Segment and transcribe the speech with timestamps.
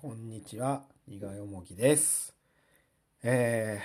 [0.00, 2.32] こんにちは、にがよもぎです。
[3.24, 3.80] え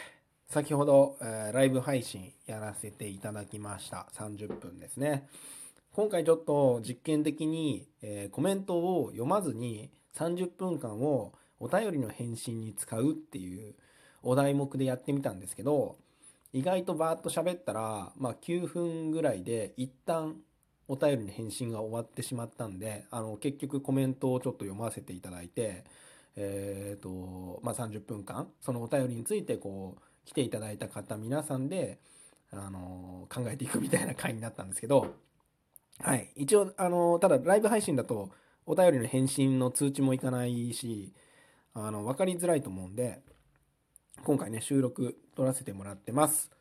[0.47, 4.06] ー、先ほど、えーライブ配信やらせていただきました。
[4.14, 5.28] 30分ですね。
[5.92, 13.73] 今回ちょっと実験的に、えーコメントを読まずに30分間をお便りの返信に使うっていう
[14.21, 15.95] お題目でやってみたんですけど、
[16.52, 20.36] 意外とバーッと喋ったら、まあ9分ぐらいで一旦
[20.88, 25.83] お便りの返信が終わってしまったんで、あの、結局コメントをちょっと読ませていただいて、
[26.36, 32.00] えっ、と、まあ、30分間、そのお便りについて、こう、来ていただいた方皆さんで、
[32.52, 35.16] あの、考えていくみたいな回になったんですけど、
[36.00, 36.32] はい。
[36.36, 38.30] 一応、あの、ただ、ライブ配信だと、
[38.66, 41.14] お便りの返信の通知もいかないし、
[41.73, 43.22] あの、わかりづらいと思うんで、
[44.23, 46.52] 今回ね、収録撮らせてもらってます。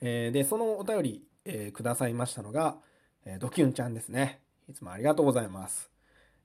[0.00, 2.78] えーで、そのお便り、えーくださいましたのが、
[3.30, 4.40] えードキュンちゃんですね。
[4.70, 5.90] いつもありがとうございます。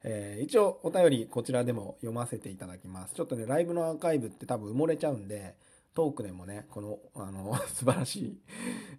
[0.04, 3.14] えー一応お便りこちらでも読ませていただきます。
[3.14, 5.56] ちょっとね、ライブのアーカイブって多分埋もれちゃうんで、
[5.94, 8.42] トークでもね、この、あの、 素晴らしい、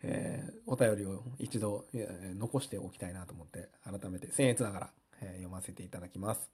[0.03, 4.91] えーお便りを一度、えー残しておきたいなと思って、改めて僭越ながら、
[5.21, 6.51] えー読ませていただきます。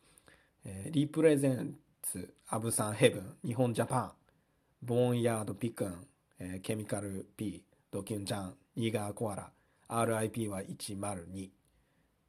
[0.64, 4.12] えーリプレゼンツ、アブサンヘブン、日本ジャパン、
[4.82, 6.06] ボーンヤードピクン、
[6.40, 9.52] えーケミカル P、ドキュンちゃん、ニーガーコアラ、
[9.90, 11.50] RIP は102。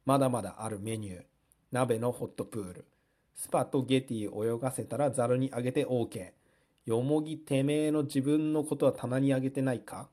[0.04, 1.22] まだまだあるメニュー。
[1.70, 2.84] 鍋のホットプール。
[3.34, 6.32] スパとゲティ泳がせたらザルにあげて OK。
[6.84, 10.08] よもぎてめえの自分のことは棚にあげてないか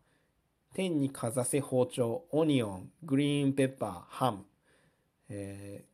[0.76, 4.46] 天にかざせ包丁、オニオン、グリーンペッパー、ハム。
[5.30, 5.90] えー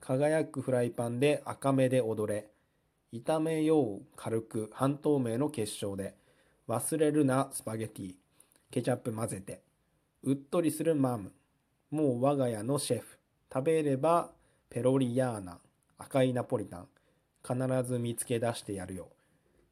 [0.00, 2.48] 輝くフライパンで赤目で踊れ。
[3.12, 6.14] 炒めよう軽く半透明の結晶で。
[6.68, 8.14] 忘れるなスパゲティ。
[8.70, 9.67] ケチャップ混ぜて。
[10.24, 11.32] うっとりするマム。
[11.90, 13.18] もう我が家のシェフ。
[13.52, 14.30] 食べれば
[14.68, 15.58] ペロリヤーナ。
[15.98, 16.88] 赤いナポリタン。
[17.46, 17.56] 必
[17.88, 19.08] ず見つけ出してやるよ。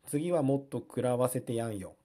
[0.09, 1.97] 次はもっと食らわせてやんよ。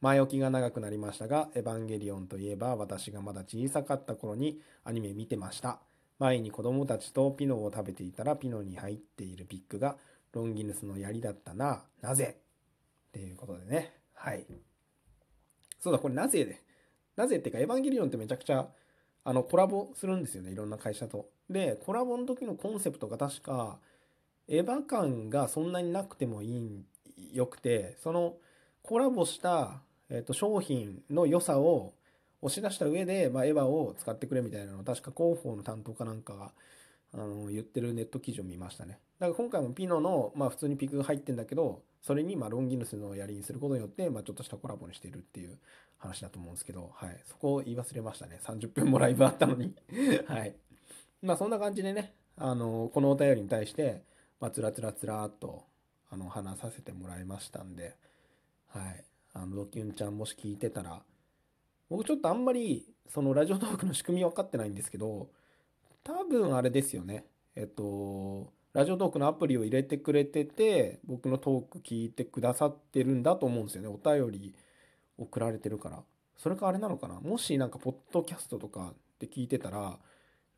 [0.00, 5.78] 前置きが長くなりましたが、エヴァンゲリオンといえば私がまだ小さかった頃にアニメ見てました。
[6.18, 9.96] 前に子供たちとピノを食べていたらピノに入っているピックが
[10.32, 11.84] ロンギヌスの槍だったな。
[12.02, 12.36] なぜ？
[13.08, 13.94] っていうことでね。
[14.12, 14.44] はい。
[15.80, 16.62] そうだ、これなぜで？
[17.16, 18.68] なぜってか、エヴァンゲリオンってめちゃくちゃ、
[19.24, 20.52] あの、コラボするんですよね。
[20.52, 21.28] いろんな会社と。
[21.50, 23.78] で、コラボの時のコンセプトが確か、
[24.48, 26.84] エヴァ感がそんなになくてもいいん、
[27.32, 28.36] よくて、その、
[28.82, 31.94] コラボした、えっと、商品の良さを
[32.42, 36.52] 押し出した上で、まあ、エヴァを使ってくれみたいなのを、確か広報の担当かなんかが、
[37.12, 39.00] あの、言ってるネット記事を見ましたね。
[39.18, 45.58] だから今回もピノの、まあ、普通にピクが入ってんだけど、それに、まあ、ロンギヌスの槍にすることによって、まあ、ちょっとしたコラボにしてるっていう
[45.98, 47.20] 話だと思うんですけど、はい。
[47.24, 48.38] そこを言い忘れましたね。
[48.44, 49.74] 30分もライブあったのに。
[50.26, 50.54] はい。
[51.22, 54.04] まあ、そんな感じでね、あの、このお便りに対して、
[54.38, 55.64] まあ、つらつらつらっと、
[56.10, 57.96] あの、話させてもらいましたんで、
[58.68, 59.04] はい。
[59.32, 61.02] あの、ドキュンちゃんもし聞いてたら、
[61.88, 65.30] 僕ちょっとあんまり、そのラジオトークの仕組み分かってないんですけど、
[66.04, 67.24] 多分あれですよね。
[67.54, 73.88] えっと、ラジオトークのアプリを入れてくれてて、僕のトーク聞いてくださってるんだと思うんですよね。
[73.88, 74.54] お便り
[75.16, 76.02] 送られてるから。
[76.36, 77.18] それかあれなのかな？
[77.18, 79.98] もしなんか、ポッドキャストとかで聞いてたら、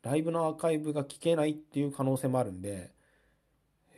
[0.02, 2.90] ライブのアーカイブが聞けないっていう可能性もあるんで、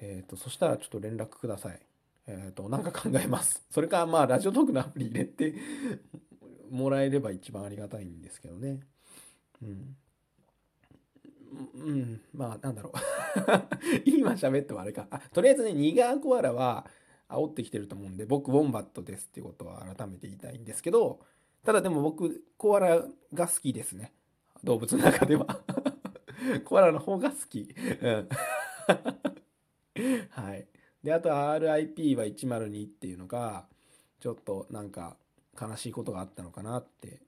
[0.02, 1.80] えっと、そしたらちょっと連絡ください。
[2.26, 3.64] えっと、なんか考えます。
[3.72, 5.54] それか、まあ、ラジオトークのアプリ入れて
[6.70, 8.80] もらえれば一番ありがたいんですけどね。
[9.62, 9.96] うん。
[11.80, 12.92] うん、まあ、なんだろう。
[14.04, 15.06] 今喋ってもあれか。
[15.10, 16.86] あ、とりあえずね、ニガーコアラは
[17.28, 21.20] 煽ってきてると思うんで、僕、ウォンバットですっていうことは改めて言いたいんですけど、
[21.64, 24.12] ただでも僕、コアラが好きですね。
[24.62, 25.60] 動物の中では。
[26.64, 27.74] コアラの方が好き。
[28.02, 28.28] うん。
[30.30, 30.68] はい。
[31.02, 33.66] で、あと RIP は102っていうのが、
[34.18, 35.16] ちょっとなんか
[35.60, 37.20] 悲しいことがあったのかなって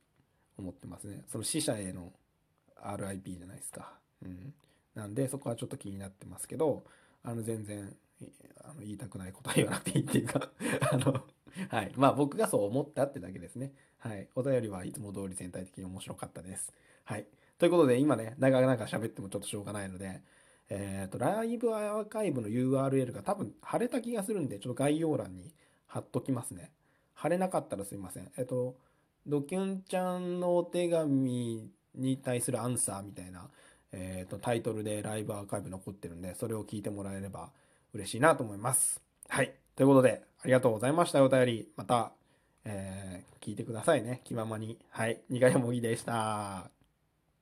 [0.59, 1.25] 思ってますね。
[1.29, 2.13] その死者への
[2.77, 3.99] RIP じゃないですか。
[4.23, 4.55] うん。
[4.95, 6.85] なんで、そこはちょっと気になってますけど、
[7.23, 7.95] あの、全然、
[8.65, 10.51] あの言いたくないことは言わなくていいっていうか、
[10.93, 11.25] あの、
[11.69, 11.93] はい。
[11.97, 13.73] まあ僕がそう思ったってだけですね。
[13.99, 14.29] はい。
[14.35, 16.73] お便りはいつも通り全体的に面白かったです。
[17.05, 17.27] はい。
[17.59, 20.23] ということで、今ね、長々喋ってもちょっとしょうがないので、
[20.69, 25.53] えっ、と、ライブアーカイブの URL が多分貼れた気がするんで、ちょっと概要欄に
[25.87, 26.73] 貼っときますね。
[27.15, 28.33] 貼れなかったらすいません。
[28.37, 28.77] えっ、と、
[29.27, 33.49] ドキュンちゃんのお手紙に対するアンサーみたいな、
[33.93, 37.51] えっ、と、タイトルでライブアーカイブ残ってるんで、それを聞いてもらえれば
[37.95, 39.03] 嬉しいなと思います。
[39.29, 39.53] はい。
[39.77, 41.23] ということで、ありがとうございました。
[41.23, 42.13] お便り、また、
[42.65, 44.23] えー聞いてくださいね。
[44.25, 44.79] 気ままに。
[44.91, 45.21] はい。
[45.29, 46.82] 苦いもぎでした。